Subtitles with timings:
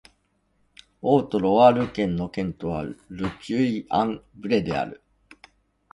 [1.03, 5.03] オート＝ロワール県の県都はル・ピュイ＝アン＝ヴレである